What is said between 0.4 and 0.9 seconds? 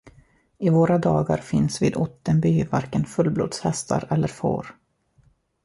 I